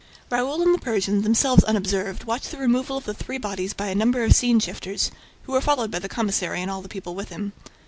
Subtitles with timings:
[0.31, 3.93] Raoul and the Persian, themselves unobserved, watched the removal of the three bodies by a
[3.93, 5.11] number of scene shifters,
[5.43, 7.53] who were followed by the commissary and all the people with him.